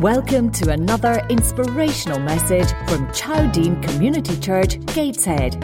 [0.00, 5.62] Welcome to another inspirational message from Chowdean Community Church, Gateshead.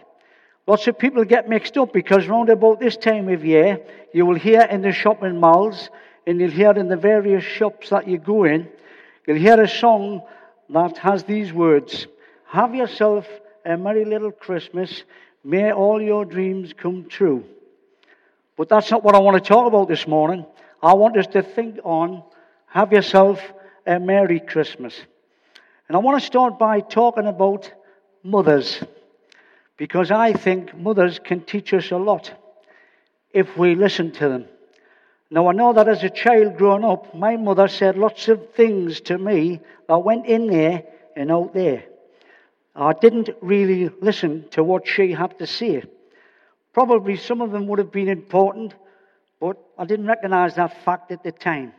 [0.66, 3.80] Lots of people get mixed up because round about this time of year,
[4.11, 5.91] you will hear in the shopping malls
[6.25, 8.67] and you'll hear in the various shops that you go in,
[9.27, 10.23] you'll hear a song
[10.69, 12.07] that has these words
[12.47, 13.27] Have yourself
[13.63, 15.03] a merry little Christmas.
[15.44, 17.44] May all your dreams come true.
[18.58, 20.45] But that's not what I want to talk about this morning.
[20.81, 22.23] I want us to think on
[22.67, 23.42] have yourself
[23.86, 25.00] a Merry Christmas.
[25.88, 27.72] And I want to start by talking about
[28.23, 28.81] mothers.
[29.78, 32.31] Because I think mothers can teach us a lot
[33.31, 34.45] if we listen to them.
[35.30, 39.02] Now, I know that as a child growing up, my mother said lots of things
[39.02, 40.83] to me that went in there
[41.16, 41.86] and out there.
[42.75, 45.83] I didn't really listen to what she had to say.
[46.73, 48.73] Probably some of them would have been important,
[49.39, 51.73] but I didn't recognize that fact at the time.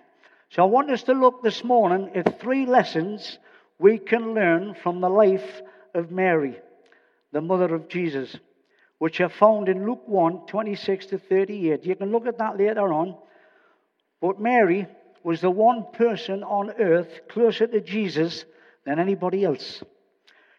[0.51, 3.39] So I want us to look this morning at three lessons
[3.79, 5.63] we can learn from the life
[5.95, 6.59] of Mary,
[7.33, 8.37] the mother of Jesus,
[8.98, 11.87] which are found in Luke 1 26 to 38.
[11.87, 13.17] You can look at that later on.
[14.20, 14.87] But Mary
[15.25, 18.45] was the one person on earth closer to Jesus
[18.85, 19.83] than anybody else.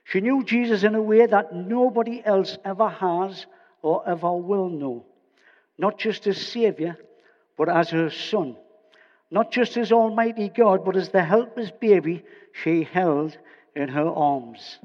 [0.04, 3.46] She knew Jesus in a way that nobody else ever has
[3.82, 5.06] or ever will know.
[5.77, 6.98] Not just as Savior,
[7.58, 8.55] but as her Son.
[9.32, 13.38] Not just as Almighty God, but as the helpless baby she held
[13.76, 14.80] in her arms.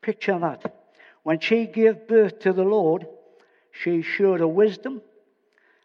[0.00, 0.74] Picture that.
[1.22, 3.06] When she gave birth to the Lord,
[3.70, 5.02] she showed a wisdom,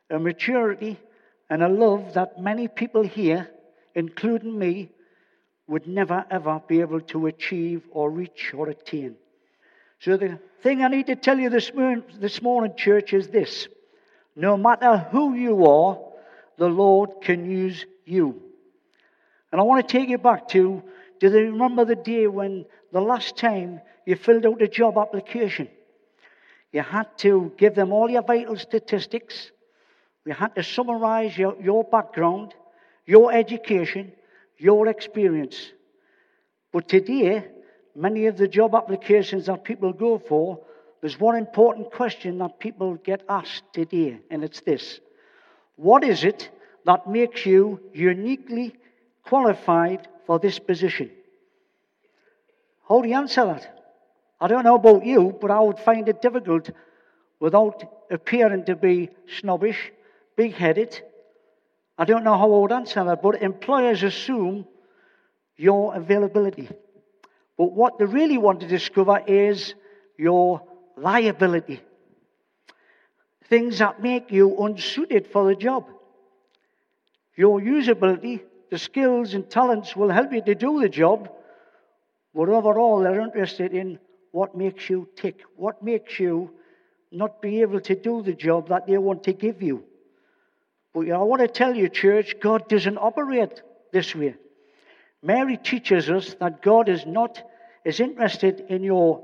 [0.10, 1.00] a maturity,
[1.50, 3.50] and a love that many people here,
[3.94, 4.90] including me,
[5.68, 9.16] would never ever be able to achieve or reach or attain.
[10.00, 13.68] So, the thing I need to tell you this morning, this morning, church, is this
[14.36, 16.00] no matter who you are,
[16.58, 18.42] the Lord can use you.
[19.52, 20.84] And I want to take you back to
[21.20, 25.68] do you remember the day when the last time you filled out a job application?
[26.72, 29.52] You had to give them all your vital statistics.
[30.26, 32.54] You had to summarize your, your background,
[33.06, 34.12] your education,
[34.58, 35.72] your experience.
[36.72, 37.46] But today,
[37.96, 40.60] many of the job applications that people go for,
[41.02, 45.00] there's one important question that people get asked today, and it's this
[45.76, 46.50] What is it
[46.86, 48.76] that makes you uniquely
[49.24, 51.12] qualified for this position?
[52.88, 53.74] How do you answer that?
[54.40, 56.70] I don't know about you, but I would find it difficult
[57.40, 59.92] without appearing to be snobbish,
[60.36, 61.02] big headed,
[61.98, 64.68] I don't know how I would answer that, but employers assume
[65.56, 66.70] your availability.
[67.58, 69.74] But what they really want to discover is
[70.18, 70.62] your
[70.96, 71.82] liability.
[73.50, 75.88] Things that make you unsuited for the job.
[77.36, 81.30] Your usability, the skills and talents will help you to do the job,
[82.36, 84.00] but overall they're interested in
[84.32, 86.52] what makes you tick, what makes you
[87.12, 89.84] not be able to do the job that they want to give you.
[90.94, 93.62] But I want to tell you, church, God doesn't operate
[93.92, 94.36] this way.
[95.22, 97.42] Mary teaches us that God is not
[97.86, 99.24] as interested in your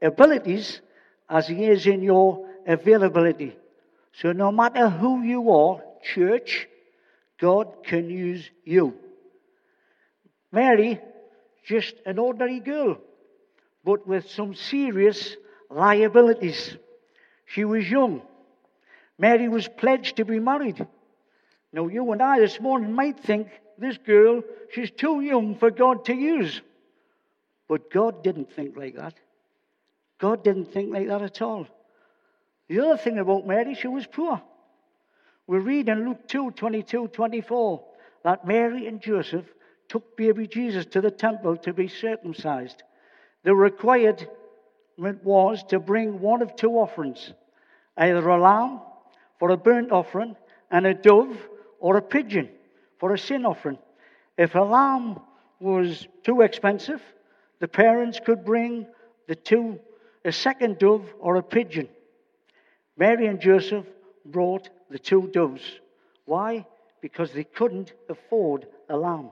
[0.00, 0.80] abilities
[1.28, 3.56] as he is in your availability.
[4.14, 5.82] So no matter who you are,
[6.14, 6.68] church,
[7.40, 8.94] God can use you.
[10.50, 11.00] Mary,
[11.64, 12.98] just an ordinary girl,
[13.84, 15.36] but with some serious
[15.70, 16.76] liabilities.
[17.46, 18.22] She was young.
[19.18, 20.86] Mary was pledged to be married.
[21.72, 23.48] Now, you and I this morning might think
[23.78, 24.42] this girl,
[24.72, 26.60] she's too young for God to use.
[27.68, 29.14] But God didn't think like that.
[30.18, 31.66] God didn't think like that at all.
[32.68, 34.40] The other thing about Mary, she was poor.
[35.46, 37.84] We read in Luke 2 22 24
[38.24, 39.46] that Mary and Joseph
[39.88, 42.82] took baby Jesus to the temple to be circumcised.
[43.42, 44.28] The requirement
[44.96, 47.32] was to bring one of two offerings
[47.96, 48.80] either a lamb
[49.42, 50.36] for a burnt offering
[50.70, 51.36] and a dove
[51.80, 52.48] or a pigeon
[53.00, 53.76] for a sin offering.
[54.38, 55.18] If a lamb
[55.58, 57.02] was too expensive,
[57.58, 58.86] the parents could bring
[59.26, 59.80] the two,
[60.24, 61.88] a second dove or a pigeon.
[62.96, 63.84] Mary and Joseph
[64.24, 65.64] brought the two doves.
[66.24, 66.64] Why?
[67.00, 69.30] Because they couldn't afford a lamb.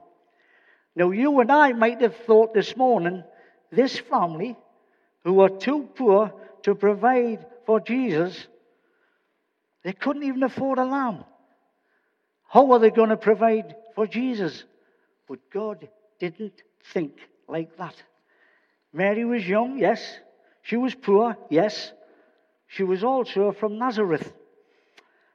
[0.97, 3.23] Now, you and I might have thought this morning,
[3.71, 4.57] this family,
[5.23, 6.33] who are too poor
[6.65, 8.49] to provide for Jesus,
[9.83, 11.25] they couldn't even afford a lamb.
[12.49, 14.65] How are they going to provide for Jesus?
[15.29, 15.89] But God
[16.19, 16.63] didn't
[16.93, 17.13] think
[17.49, 17.95] like that.
[18.93, 20.19] Mary was young, yes.
[20.63, 21.93] She was poor, yes.
[22.67, 24.33] She was also from Nazareth.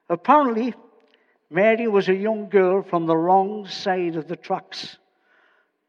[0.10, 0.74] Apparently,
[1.50, 4.98] Mary was a young girl from the wrong side of the tracks.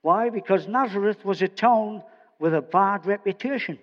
[0.02, 0.30] Why?
[0.30, 2.02] Because Nazareth was a town
[2.38, 3.78] with a bad reputation.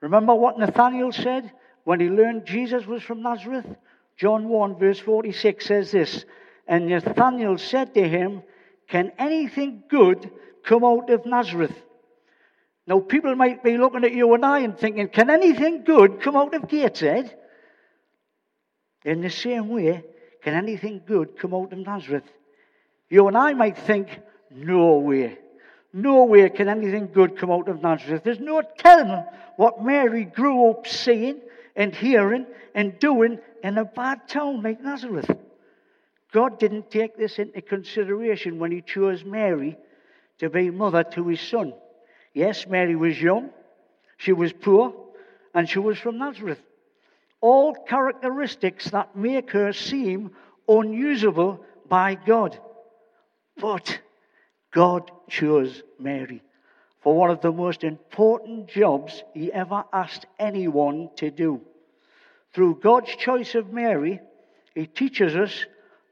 [0.00, 1.50] Remember what Nathanael said
[1.90, 3.66] when he learned Jesus was from Nazareth?
[4.16, 6.24] John 1, verse 46 says this
[6.68, 8.44] And Nathanael said to him,
[8.86, 10.30] Can anything good
[10.62, 11.74] come out of Nazareth?
[12.86, 16.36] Now, people might be looking at you and I and thinking, Can anything good come
[16.36, 17.36] out of Gateshead?
[19.04, 20.04] In the same way,
[20.44, 22.30] can anything good come out of Nazareth?
[23.08, 24.16] You and I might think,
[24.48, 25.38] No way.
[25.92, 28.22] Nowhere can anything good come out of Nazareth.
[28.22, 29.24] There's no telling
[29.56, 31.40] what Mary grew up seeing
[31.76, 35.30] and hearing and doing in a bad town like Nazareth.
[36.32, 39.76] God didn't take this into consideration when He chose Mary
[40.38, 41.74] to be mother to His son.
[42.32, 43.50] Yes, Mary was young,
[44.16, 44.94] she was poor,
[45.54, 46.60] and she was from Nazareth.
[47.40, 50.32] All characteristics that make her seem
[50.68, 52.58] unusable by God.
[53.56, 54.00] But
[54.70, 56.42] God chose Mary
[57.00, 61.60] for one of the most important jobs he ever asked anyone to do.
[62.52, 64.20] Through God's choice of Mary,
[64.74, 65.66] he teaches us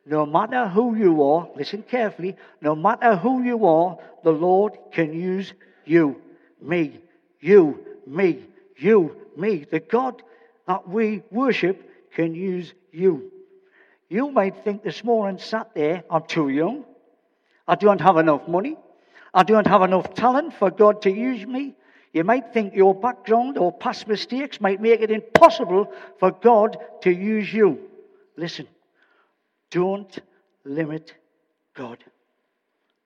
[0.07, 5.13] no matter who you are, listen carefully, no matter who you are, the Lord can
[5.13, 5.53] use
[5.85, 6.17] you,
[6.63, 7.01] me,
[7.41, 8.45] you, me,
[8.77, 9.67] you, me.
[9.71, 10.23] The God
[10.67, 13.31] that we worship can use you.
[14.09, 16.85] You might think this morning, sat there, I'm too young.
[17.67, 18.79] I don't have enough money.
[19.35, 21.75] I don't have enough talent for God to use me.
[22.13, 27.11] You might think your background or past mistakes might make it impossible for God to
[27.11, 27.79] use you.
[28.37, 28.67] Listen,
[29.71, 30.19] don't
[30.65, 31.15] limit
[31.75, 32.03] God.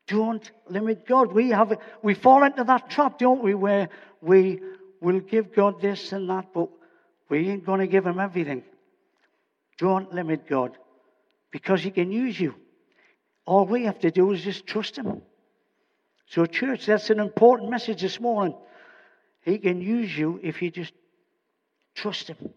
[0.07, 1.33] Don't limit God.
[1.33, 3.89] We have we fall into that trap, don't we, where
[4.21, 4.61] we
[5.01, 6.69] will give God this and that, but
[7.29, 8.63] we ain't going to give him everything.
[9.79, 10.77] Don't limit God
[11.51, 12.55] because he can use you.
[13.47, 15.23] All we have to do is just trust Him.
[16.27, 18.57] So, church, that's an important message this morning.
[19.43, 20.93] He can use you if you just
[21.95, 22.51] trust Him.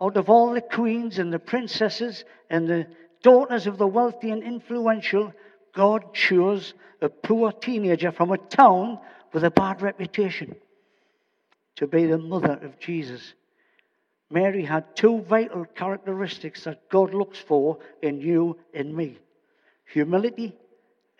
[0.00, 2.86] Out of all the queens and the princesses and the
[3.22, 5.32] daughters of the wealthy and influential,
[5.74, 8.98] God chose a poor teenager from a town
[9.32, 10.56] with a bad reputation
[11.76, 13.34] to be the mother of Jesus.
[14.30, 19.18] Mary had two vital characteristics that God looks for in you and me
[19.84, 20.56] humility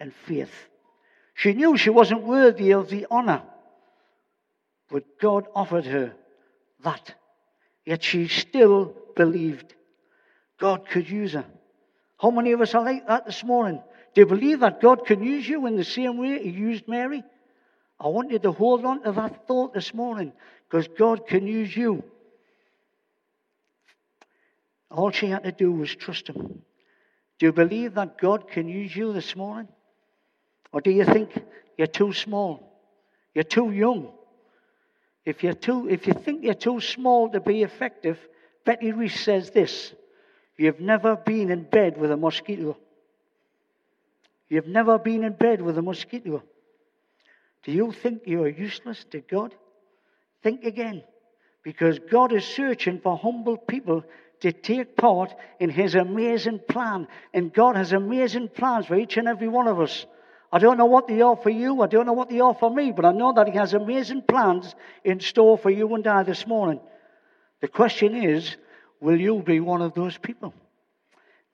[0.00, 0.68] and faith.
[1.36, 3.42] She knew she wasn't worthy of the honor,
[4.88, 6.14] but God offered her
[6.82, 7.14] that.
[7.84, 9.74] Yet she still believed
[10.58, 11.44] God could use her.
[12.18, 13.82] How many of us are like that this morning?
[14.14, 17.22] Do you believe that God can use you in the same way He used Mary?
[18.00, 20.32] I want you to hold on to that thought this morning
[20.68, 22.02] because God can use you.
[24.90, 26.62] All she had to do was trust Him.
[27.38, 29.68] Do you believe that God can use you this morning?
[30.72, 31.30] Or do you think
[31.76, 32.72] you're too small?
[33.34, 34.12] You're too young?
[35.24, 38.18] If, you're too, if you think you're too small to be effective,
[38.64, 39.92] Betty Reese says this
[40.56, 42.76] You've never been in bed with a mosquito.
[44.48, 46.42] You've never been in bed with a mosquito.
[47.64, 49.54] Do you think you're useless to God?
[50.42, 51.02] Think again.
[51.64, 54.04] Because God is searching for humble people
[54.40, 57.08] to take part in His amazing plan.
[57.34, 60.06] And God has amazing plans for each and every one of us.
[60.52, 61.82] I don't know what they are for you.
[61.82, 64.22] I don't know what they are for me, but I know that He has amazing
[64.22, 64.74] plans
[65.04, 66.80] in store for you and I this morning.
[67.60, 68.56] The question is,
[69.00, 70.54] will you be one of those people?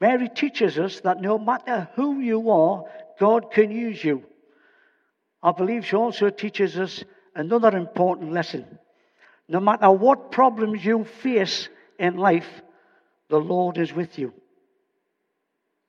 [0.01, 2.85] Mary teaches us that no matter who you are,
[3.19, 4.25] God can use you.
[5.43, 8.79] I believe she also teaches us another important lesson.
[9.49, 11.69] No matter what problems you face
[11.99, 12.49] in life,
[13.29, 14.33] the Lord is with you.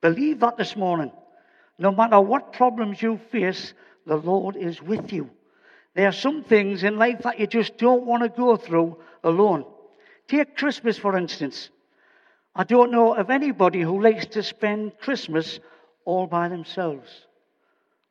[0.00, 1.12] Believe that this morning.
[1.78, 3.74] No matter what problems you face,
[4.06, 5.30] the Lord is with you.
[5.94, 9.64] There are some things in life that you just don't want to go through alone.
[10.28, 11.70] Take Christmas, for instance.
[12.54, 15.58] I don't know of anybody who likes to spend Christmas
[16.04, 17.26] all by themselves.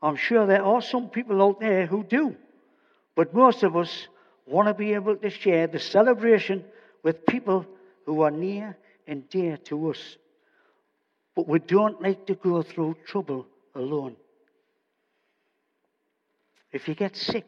[0.02, 2.36] I'm sure there are some people out there who do.
[3.16, 4.08] But most of us
[4.46, 6.66] want to be able to share the celebration
[7.04, 7.66] with people
[8.06, 8.78] who are near
[9.08, 10.18] and dear to us.
[11.36, 14.16] But we don't like to go through trouble alone.
[16.72, 17.46] If you get sick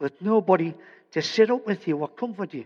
[0.00, 0.74] with nobody
[1.12, 2.64] to sit up with you or comfort you,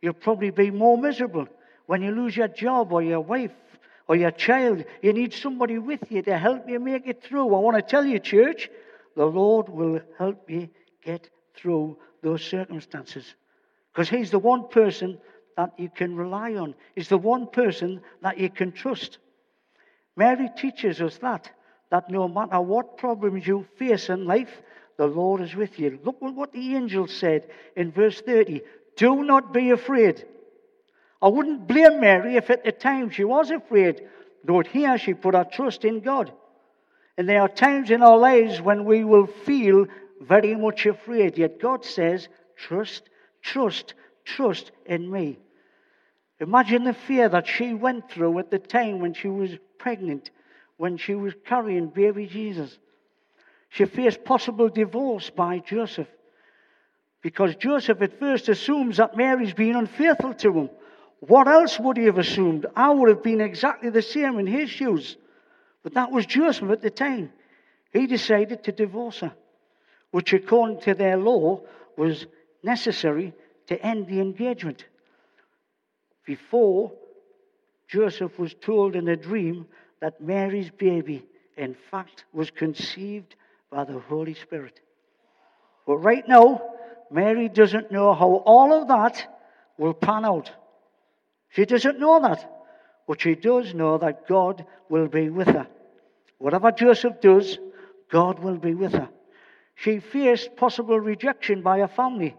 [0.00, 1.48] you'll probably be more miserable.
[1.86, 3.52] When you lose your job or your wife
[4.06, 7.54] or your child, you need somebody with you to help you make it through.
[7.54, 8.70] I want to tell you, church,
[9.16, 10.68] the Lord will help you
[11.04, 13.34] get through those circumstances.
[13.92, 15.18] Because He's the one person
[15.56, 19.18] that you can rely on, He's the one person that you can trust.
[20.16, 21.50] Mary teaches us that,
[21.90, 24.62] that no matter what problems you face in life,
[24.96, 25.98] the Lord is with you.
[26.04, 28.62] Look what the angel said in verse 30
[28.96, 30.26] Do not be afraid.
[31.20, 34.08] I wouldn't blame Mary if at the time she was afraid,
[34.44, 36.32] but here she put her trust in God.
[37.16, 39.86] And there are times in our lives when we will feel
[40.20, 43.08] very much afraid, yet God says, Trust,
[43.42, 45.38] trust, trust in me.
[46.40, 50.30] Imagine the fear that she went through at the time when she was pregnant,
[50.78, 52.78] when she was carrying baby Jesus.
[53.68, 56.08] She faced possible divorce by Joseph
[57.20, 60.70] because Joseph at first assumes that Mary's been unfaithful to him.
[61.20, 62.66] What else would he have assumed?
[62.76, 65.16] I would have been exactly the same in his shoes.
[65.82, 67.32] But that was Joseph at the time.
[67.92, 69.32] He decided to divorce her,
[70.10, 71.62] which, according to their law,
[71.96, 72.26] was
[72.62, 73.32] necessary
[73.66, 74.84] to end the engagement.
[76.24, 76.92] Before,
[77.88, 79.66] Joseph was told in a dream
[80.00, 81.24] that Mary's baby,
[81.56, 83.34] in fact, was conceived
[83.70, 84.80] by the Holy Spirit.
[85.86, 86.62] But right now,
[87.10, 89.26] Mary doesn't know how all of that
[89.78, 90.50] will pan out.
[91.50, 92.54] She doesn't know that.
[93.06, 95.66] But she does know that God will be with her.
[96.36, 97.58] Whatever Joseph does,
[98.10, 99.08] God will be with her.
[99.74, 102.36] She faced possible rejection by her family.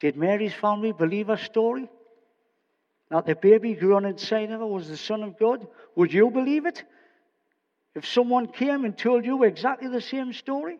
[0.00, 1.88] Did Mary's family believe her story?
[3.10, 5.66] That the baby grown inside of her was the Son of God?
[5.94, 6.82] Would you believe it?
[7.94, 10.78] If someone came and told you exactly the same story?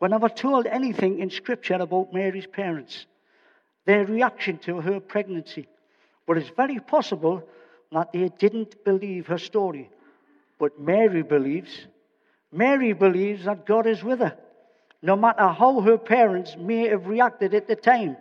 [0.00, 3.06] We're never told anything in Scripture about Mary's parents,
[3.84, 5.66] their reaction to her pregnancy.
[6.26, 7.42] But it's very possible
[7.92, 9.90] that they didn't believe her story.
[10.58, 11.86] But Mary believes.
[12.52, 14.36] Mary believes that God is with her,
[15.02, 18.16] no matter how her parents may have reacted at the time.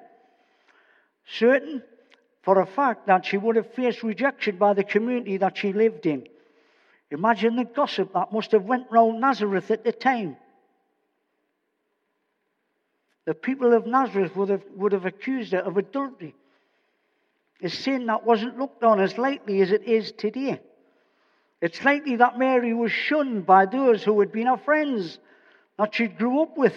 [1.26, 1.84] Certain
[2.48, 6.06] for a fact that she would have faced rejection by the community that she lived
[6.06, 6.26] in.
[7.12, 10.38] Imagine the gossip that must have went round Nazareth at the time.
[13.26, 16.36] The people of Nazareth would have, would have accused her of adultery
[17.62, 20.62] a sin that wasn't looked on as lightly as it is today.
[21.62, 25.20] It's likely that Mary was shunned by those who had been her friends,
[25.78, 26.76] that she grew up with.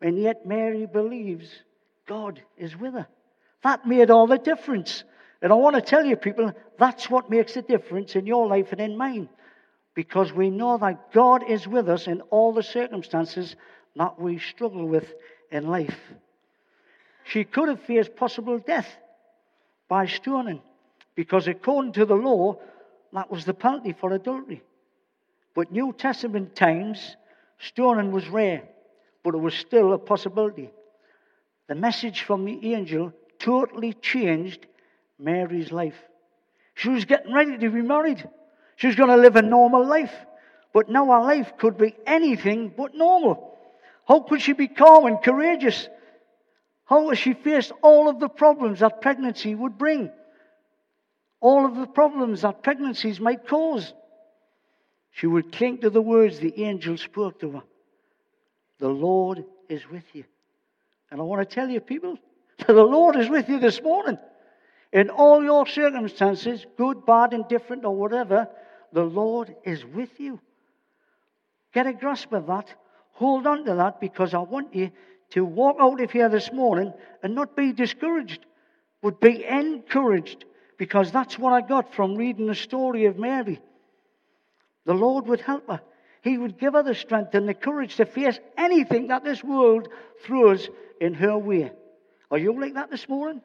[0.00, 1.48] And yet Mary believes
[2.08, 3.06] God is with her.
[3.62, 5.04] That made all the difference.
[5.40, 8.72] And I want to tell you, people, that's what makes the difference in your life
[8.72, 9.28] and in mine.
[9.94, 13.56] Because we know that God is with us in all the circumstances
[13.96, 15.12] that we struggle with
[15.50, 15.98] in life.
[17.24, 18.88] She could have faced possible death
[19.88, 20.60] by stoning,
[21.14, 22.58] because according to the law,
[23.12, 24.62] that was the penalty for adultery.
[25.54, 27.16] But New Testament times,
[27.58, 28.62] stoning was rare,
[29.22, 30.70] but it was still a possibility.
[31.68, 33.12] The message from the angel
[33.42, 34.66] totally changed
[35.18, 36.00] Mary's life.
[36.74, 38.26] She was getting ready to be married.
[38.76, 40.14] She was going to live a normal life.
[40.72, 43.58] But now her life could be anything but normal.
[44.08, 45.88] How could she be calm and courageous
[46.92, 50.10] how has she faced all of the problems that pregnancy would bring,
[51.40, 53.94] all of the problems that pregnancies might cause.
[55.12, 57.62] She would cling to the words the angel spoke to her
[58.78, 60.24] The Lord is with you.
[61.10, 62.18] And I want to tell you, people,
[62.66, 64.18] the Lord is with you this morning.
[64.92, 68.48] In all your circumstances, good, bad, indifferent, or whatever,
[68.92, 70.40] the Lord is with you.
[71.72, 72.68] Get a grasp of that.
[73.12, 74.90] Hold on to that because I want you
[75.30, 76.92] to walk out of here this morning
[77.22, 78.44] and not be discouraged,
[79.00, 80.44] but be encouraged
[80.76, 83.60] because that's what I got from reading the story of Mary.
[84.84, 85.80] The Lord would help her.
[86.22, 89.88] He would give her the strength and the courage to face anything that this world
[90.24, 90.68] throws
[91.00, 91.72] in her way.
[92.32, 93.42] Are you like that this morning?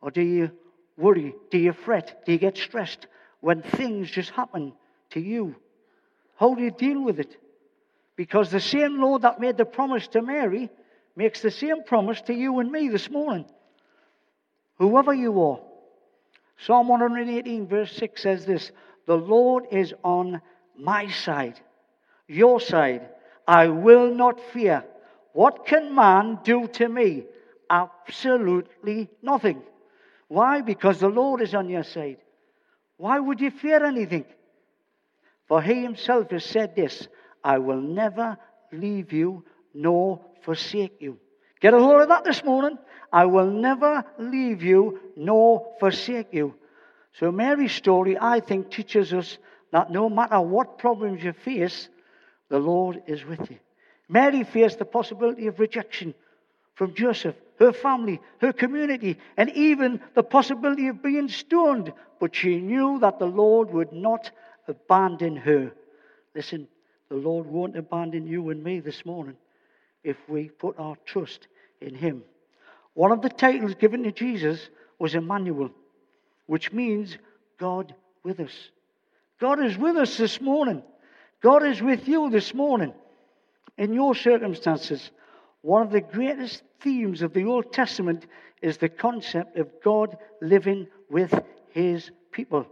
[0.00, 0.50] Or do you
[0.98, 1.34] worry?
[1.50, 2.24] Do you fret?
[2.26, 3.06] Do you get stressed
[3.40, 4.72] when things just happen
[5.10, 5.54] to you?
[6.36, 7.36] How do you deal with it?
[8.16, 10.68] Because the same Lord that made the promise to Mary
[11.14, 13.44] makes the same promise to you and me this morning.
[14.78, 15.60] Whoever you are.
[16.58, 18.72] Psalm 118, verse 6 says this
[19.06, 20.40] The Lord is on
[20.76, 21.60] my side,
[22.26, 23.08] your side.
[23.46, 24.84] I will not fear.
[25.32, 27.24] What can man do to me?
[27.72, 29.62] Absolutely nothing.
[30.28, 30.60] Why?
[30.60, 32.18] Because the Lord is on your side.
[32.98, 34.26] Why would you fear anything?
[35.48, 37.08] For he himself has said this
[37.42, 38.36] I will never
[38.72, 41.18] leave you nor forsake you.
[41.60, 42.78] Get a hold of that this morning.
[43.12, 46.54] I will never leave you nor forsake you.
[47.14, 49.38] So, Mary's story, I think, teaches us
[49.70, 51.88] that no matter what problems you face,
[52.48, 53.58] the Lord is with you.
[54.08, 56.14] Mary faced the possibility of rejection
[56.74, 61.92] from Joseph, her family, her community, and even the possibility of being stoned.
[62.18, 64.30] But she knew that the Lord would not
[64.66, 65.72] abandon her.
[66.34, 66.66] Listen,
[67.08, 69.36] the Lord won't abandon you and me this morning
[70.02, 71.46] if we put our trust
[71.80, 72.24] in Him.
[72.94, 75.70] One of the titles given to Jesus was Emmanuel,
[76.46, 77.16] which means
[77.58, 78.70] God with us.
[79.40, 80.82] God is with us this morning.
[81.40, 82.92] God is with you this morning
[83.78, 85.10] in your circumstances.
[85.62, 88.26] One of the greatest themes of the Old Testament
[88.60, 91.32] is the concept of God living with
[91.70, 92.66] his people.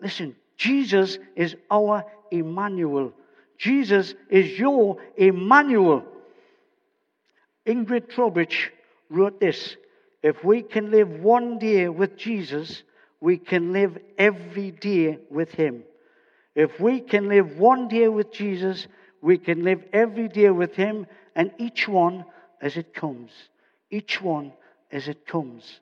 [0.00, 3.12] Listen, Jesus is our Emmanuel.
[3.58, 6.04] Jesus is your Emmanuel.
[7.66, 8.72] Ingrid Trowbridge
[9.08, 9.76] wrote this
[10.22, 12.82] If we can live one day with Jesus,
[13.20, 15.84] we can live every day with him.
[16.54, 18.88] If we can live one day with Jesus,
[19.20, 22.24] we can live every day with him and each one
[22.62, 23.30] as it comes.
[23.90, 24.52] Each one
[24.90, 25.80] as it comes.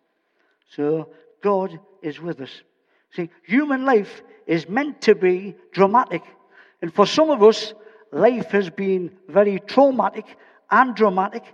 [0.75, 1.10] So
[1.42, 2.50] God is with us.
[3.12, 6.22] See, human life is meant to be dramatic.
[6.80, 7.75] And for some of us,
[8.10, 10.25] life has been very traumatic
[10.70, 11.44] and dramatic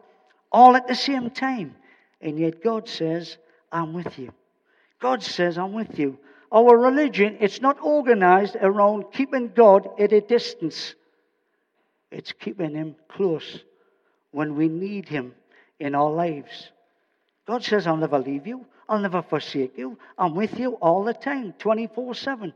[0.53, 1.75] all at the same time.
[2.21, 3.37] And yet God says,
[3.73, 4.33] I'm with you.
[5.01, 6.19] God says, I'm with you.
[6.53, 10.95] Our religion, it's not organized around keeping God at a distance.
[12.11, 13.63] It's keeping Him close
[14.37, 15.35] when we need Him
[15.81, 16.71] in our lives.
[17.47, 18.67] God says, I'll never leave you.
[18.87, 19.99] I'll never forsake you.
[20.19, 22.53] I'm with you all the time, 24 7.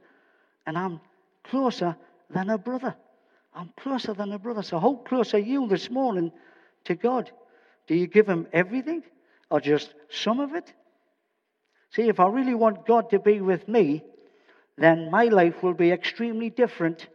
[0.66, 1.01] And I'm
[1.43, 1.97] closer
[2.29, 2.95] than a brother.
[3.55, 4.62] I'm closer than a brother.
[4.62, 6.33] So, how close are you this morning
[6.85, 7.31] to God?
[7.87, 9.03] Do you give Him everything
[9.51, 10.71] or just some of it?
[11.93, 14.05] See, if I really want God to be with me,
[14.77, 17.09] then my life will be extremely different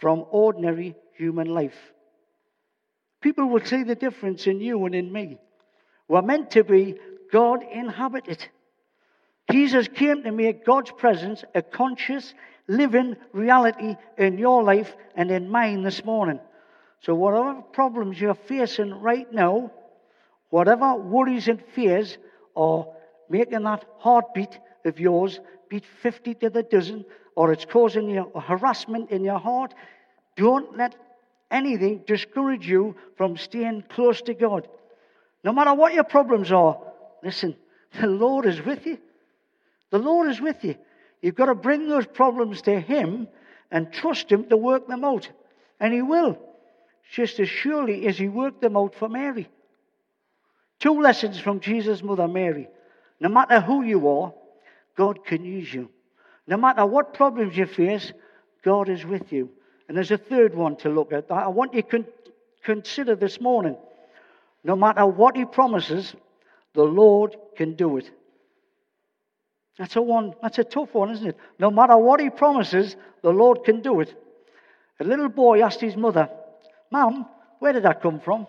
[0.00, 1.78] from ordinary human life.
[3.20, 5.38] People will see the difference in you and in me.
[6.08, 6.96] We're meant to be
[7.32, 8.44] God inhabited.
[9.50, 12.34] Jesus came to make God's presence a conscious,
[12.68, 16.40] living reality in your life and in mine this morning.
[17.00, 19.72] So, whatever problems you're facing right now,
[20.50, 22.18] whatever worries and fears
[22.56, 22.86] are
[23.28, 27.04] making that heartbeat of yours beat 50 to the dozen,
[27.36, 29.74] or it's causing you harassment in your heart,
[30.36, 30.94] don't let
[31.50, 34.68] anything discourage you from staying close to God.
[35.42, 36.78] No matter what your problems are,
[37.22, 37.56] listen,
[38.00, 38.98] the Lord is with you.
[39.90, 40.76] The Lord is with you.
[41.20, 43.28] You've got to bring those problems to Him
[43.70, 45.28] and trust Him to work them out.
[45.78, 46.38] And He will,
[47.12, 49.48] just as surely as He worked them out for Mary.
[50.78, 52.68] Two lessons from Jesus' mother, Mary.
[53.18, 54.32] No matter who you are,
[54.96, 55.90] God can use you.
[56.46, 58.12] No matter what problems you face,
[58.64, 59.50] God is with you.
[59.90, 61.32] And there's a third one to look at.
[61.32, 62.04] I want you to
[62.62, 63.76] consider this morning.
[64.62, 66.14] No matter what He promises,
[66.74, 68.08] the Lord can do it.
[69.78, 70.34] That's a one.
[70.42, 71.36] That's a tough one, isn't it?
[71.58, 74.14] No matter what He promises, the Lord can do it.
[75.00, 76.30] A little boy asked his mother,
[76.92, 77.26] "Mom,
[77.58, 78.46] where did that come from?"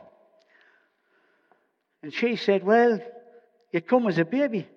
[2.03, 2.99] And she said, "Well,
[3.71, 4.67] you come as a baby."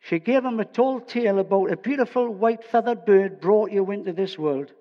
[0.00, 4.14] She gave him a tall tale about a beautiful white feathered bird brought you into
[4.14, 4.72] this world.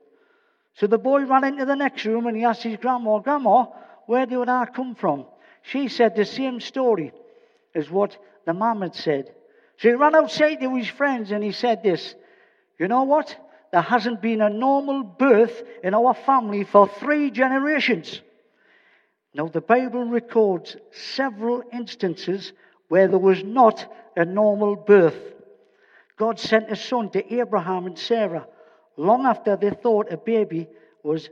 [0.75, 3.65] So the boy ran into the next room and he asked his grandma, Grandma,
[4.05, 5.25] where did I come from?
[5.63, 7.11] She said the same story
[7.75, 9.33] as what the mom had said.
[9.77, 12.15] So he ran outside to his friends and he said this
[12.79, 13.35] You know what?
[13.71, 18.21] There hasn't been a normal birth in our family for three generations.
[19.33, 22.51] Now, the Bible records several instances
[22.89, 25.17] where there was not a normal birth.
[26.17, 28.45] God sent a son to Abraham and Sarah
[29.01, 30.67] long after they thought a baby
[31.03, 31.29] was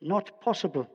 [0.00, 0.86] not possible.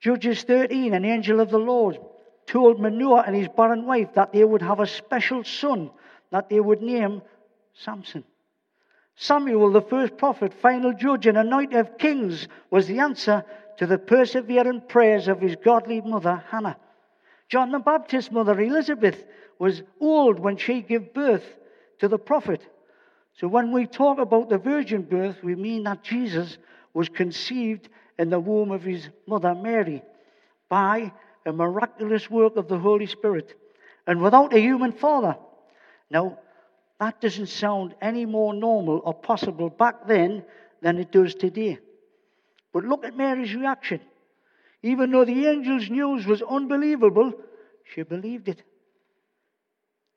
[0.00, 1.98] Judges 13, an angel of the Lord
[2.46, 5.90] told Manoah and his barren wife that they would have a special son
[6.30, 7.22] that they would name
[7.74, 8.24] Samson.
[9.16, 13.44] Samuel, the first prophet, final judge, and anointed of kings, was the answer
[13.76, 16.76] to the persevering prayers of his godly mother, Hannah.
[17.48, 19.22] John the Baptist's mother, Elizabeth,
[19.58, 21.44] was old when she gave birth
[22.00, 22.66] to the prophet.
[23.34, 26.58] So when we talk about the virgin birth, we mean that Jesus
[26.92, 30.02] was conceived in the womb of his mother Mary
[30.68, 31.12] by
[31.44, 33.54] a miraculous work of the Holy Spirit
[34.06, 35.36] and without a human father.
[36.10, 36.38] Now,
[37.00, 40.44] that doesn't sound any more normal or possible back then
[40.80, 41.78] than it does today.
[42.72, 44.00] But look at Mary's reaction.
[44.82, 47.32] Even though the angel's news was unbelievable,
[47.84, 48.62] she believed it.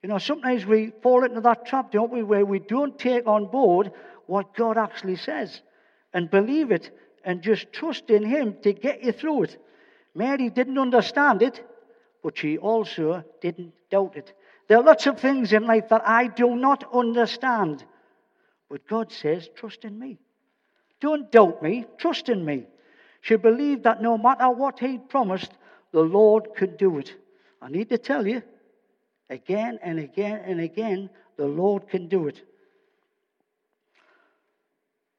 [0.03, 3.47] You know, sometimes we fall into that trap, don't we, where we don't take on
[3.47, 3.91] board
[4.27, 5.61] what God actually says
[6.13, 6.91] and believe it
[7.23, 9.57] and just trust in Him to get you through it.
[10.13, 11.65] Mary didn't understand it,
[12.23, 14.33] but she also didn't doubt it.
[14.67, 17.83] There are lots of things in life that I do not understand,
[18.69, 20.19] but God says, trust in me.
[20.99, 22.65] Don't doubt me, trust in me.
[23.21, 25.51] She believed that no matter what He'd promised,
[25.91, 27.15] the Lord could do it.
[27.61, 28.41] I need to tell you,
[29.29, 32.41] again and again and again, the Lord can do it.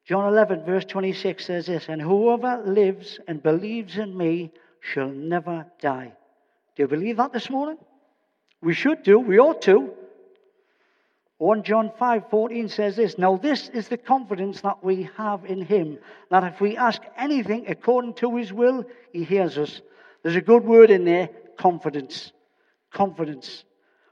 [0.05, 5.67] John 11, verse 26 says this And whoever lives and believes in me shall never
[5.81, 6.13] die.
[6.75, 7.77] Do you believe that this morning?
[8.61, 9.93] We should do, we ought to.
[11.37, 15.61] 1 John 5 14 says this Now, this is the confidence that we have in
[15.61, 15.97] him,
[16.31, 19.81] that if we ask anything according to his will, he hears us.
[20.21, 22.33] There's a good word in there confidence.
[22.91, 23.63] Confidence.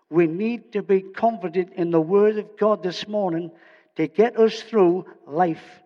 [0.09, 3.51] We need to be confident in the word of God this morning
[3.95, 5.81] to get us through life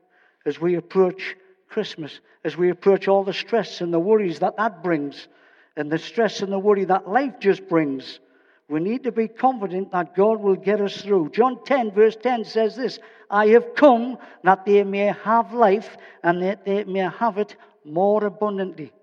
[0.45, 1.35] as we approach
[1.67, 5.27] Christmas, as we approach all the stress and the worries that that brings,
[5.75, 8.19] and the stress and the worry that life just brings.
[8.67, 11.31] We need to be confident that God will get us through.
[11.31, 16.41] John 10, verse 10 says this I have come that they may have life and
[16.43, 18.93] that they may have it more abundantly.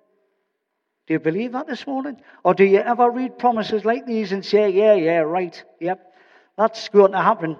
[1.09, 2.19] Do you believe that this morning?
[2.45, 6.13] Or do you ever read promises like these and say, Yeah, yeah, right, yep,
[6.55, 7.57] that's going to happen?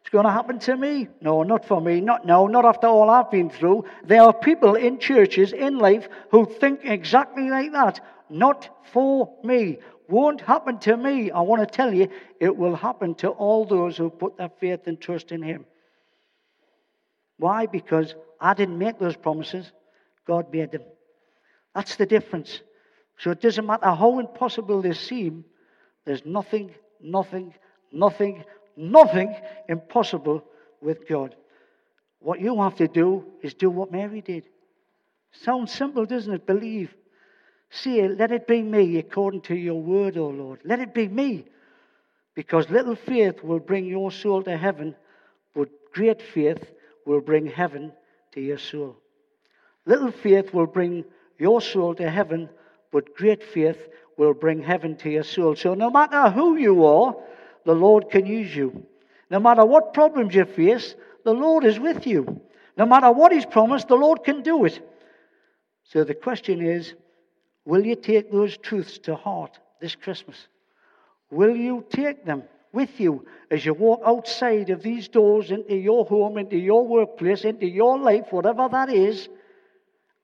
[0.00, 1.08] It's going to happen to me.
[1.20, 2.00] No, not for me.
[2.00, 3.86] Not no, not after all I've been through.
[4.04, 8.00] There are people in churches, in life, who think exactly like that.
[8.30, 9.78] Not for me.
[10.08, 11.32] Won't happen to me.
[11.32, 14.86] I want to tell you, it will happen to all those who put their faith
[14.86, 15.64] and trust in Him.
[17.38, 17.66] Why?
[17.66, 19.72] Because I didn't make those promises,
[20.28, 20.82] God made them.
[21.74, 22.60] That's the difference.
[23.18, 25.44] So it doesn't matter how impossible they seem,
[26.04, 27.54] there's nothing, nothing,
[27.92, 28.44] nothing
[28.76, 29.34] nothing
[29.68, 30.44] impossible
[30.80, 31.34] with God.
[32.20, 34.44] What you have to do is do what Mary did.
[35.32, 36.46] Sounds simple, doesn't it?
[36.46, 36.94] Believe.
[37.70, 40.60] Say, let it be me according to your word, O Lord.
[40.64, 41.44] Let it be me.
[42.34, 44.94] Because little faith will bring your soul to heaven,
[45.54, 46.64] but great faith
[47.04, 47.92] will bring heaven
[48.32, 48.96] to your soul.
[49.86, 51.04] Little faith will bring
[51.38, 52.48] your soul to heaven,
[52.94, 55.56] but great faith will bring heaven to your soul.
[55.56, 57.16] So no matter who you are,
[57.64, 58.86] the Lord can use you.
[59.28, 62.40] No matter what problems you face, the Lord is with you.
[62.78, 64.78] No matter what He's promised, the Lord can do it.
[65.82, 66.94] So the question is
[67.64, 70.46] will you take those truths to heart this Christmas?
[71.32, 76.04] Will you take them with you as you walk outside of these doors into your
[76.04, 79.28] home, into your workplace, into your life, whatever that is,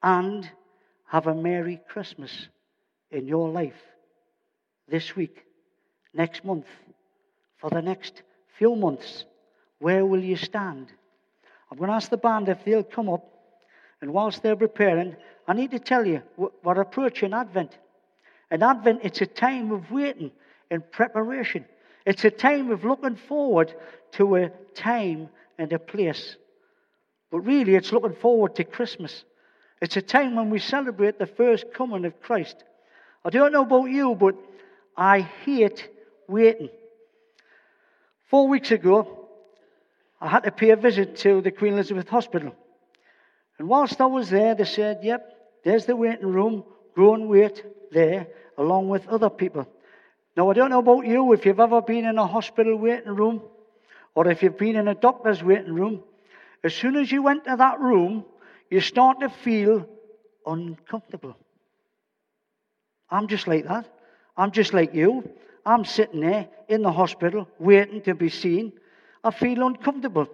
[0.05, 0.49] and
[1.07, 2.49] have a Merry Christmas
[3.11, 3.81] in your life
[4.89, 5.45] this week,
[6.15, 6.67] next month,
[7.59, 8.23] for the next
[8.59, 9.25] few months,
[9.79, 10.89] where will you stand?
[11.71, 13.25] I'm going to ask the band if they'll come up.
[14.01, 17.77] And whilst they're preparing, I need to tell you, we're approaching Advent.
[18.51, 20.33] And Advent, it's a time of waiting
[20.71, 21.65] and preparation.
[22.07, 23.75] It's a time of looking forward
[24.13, 26.37] to a time and a place.
[27.31, 29.25] But really, it's looking forward to Christmas.
[29.81, 32.65] It's a time when we celebrate the first coming of Christ.
[33.25, 34.35] I don't know about you, but
[34.97, 35.89] I hate
[36.27, 36.71] waiting.
[38.27, 39.29] Four weeks ago,
[40.21, 42.55] I had to pay a visit to the Queen Elizabeth Hospital.
[43.59, 46.65] And whilst I was there, they said, Yep, there's the waiting room.
[46.97, 49.67] Go and wait there along with other people.
[50.37, 53.43] Now, I don't know about you if you've ever been in a hospital waiting room
[54.15, 56.03] or if you've been in a doctor's waiting room.
[56.63, 58.25] As soon as you enter that room,
[58.71, 59.87] you start to feel
[60.47, 61.37] uncomfortable.
[63.11, 63.87] I'm just like that.
[64.37, 65.29] I'm just like you.
[65.67, 68.73] I'm sitting there in the hospital waiting to be seen.
[69.23, 70.29] I feel uncomfortable.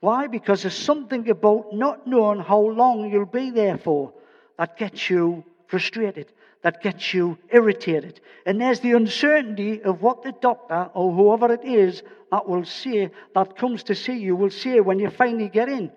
[0.00, 0.26] Why?
[0.26, 4.12] Because there's something about not knowing how long you'll be there for
[4.58, 8.20] that gets you frustrated, that gets you irritated.
[8.46, 13.10] And there's the uncertainty of what the doctor or whoever it is that will say,
[13.34, 15.90] that comes to see you, will say when you finally get in.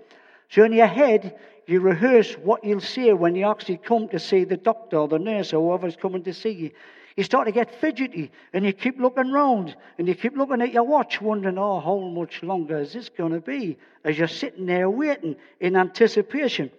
[0.49, 1.37] So in your head,
[1.71, 5.17] you rehearse what you'll say when you actually come to see the doctor or the
[5.17, 6.71] nurse or whoever's coming to see you.
[7.15, 10.73] You start to get fidgety and you keep looking round and you keep looking at
[10.73, 13.77] your watch, wondering, oh, how much longer is this going to be?
[14.03, 16.71] As you're sitting there waiting in anticipation.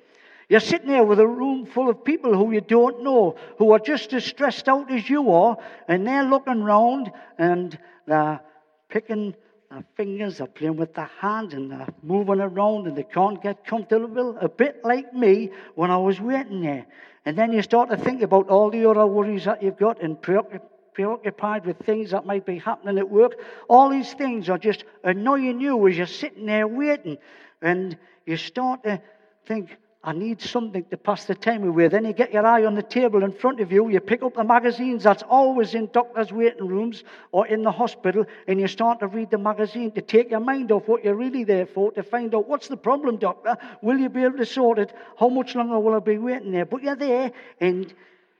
[0.48, 3.78] You're sitting there with a room full of people who you don't know, who are
[3.78, 5.56] just as stressed out as you are,
[5.88, 8.40] and they're looking round and they're
[8.88, 9.34] picking
[9.72, 13.66] their fingers, they're playing with their hands, and they're moving around, and they can't get
[13.66, 14.36] comfortable.
[14.40, 16.86] A bit like me when I was waiting there.
[17.24, 20.20] And then you start to think about all the other worries that you've got and
[20.20, 23.38] preoccupied with things that might be happening at work.
[23.68, 27.18] All these things are just annoying you as you're sitting there waiting.
[27.62, 29.00] And you start to
[29.46, 31.92] think, I need something to pass the time with.
[31.92, 34.34] Then you get your eye on the table in front of you, you pick up
[34.34, 38.98] the magazines that's always in doctors' waiting rooms or in the hospital, and you start
[38.98, 42.02] to read the magazine to take your mind off what you're really there for, to
[42.02, 43.56] find out what's the problem, doctor?
[43.80, 44.92] Will you be able to sort it?
[45.16, 46.66] How much longer will I be waiting there?
[46.66, 47.94] But you're there, and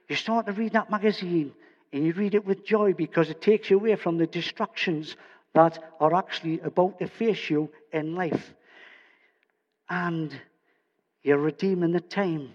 [0.09, 1.53] you start to read that magazine,
[1.93, 5.15] and you read it with joy because it takes you away from the distractions
[5.55, 8.53] that are actually about to face you in life.
[9.89, 10.35] And
[11.23, 12.51] you're redeeming the time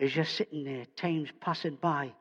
[0.00, 2.12] as you're sitting there, time's passing by.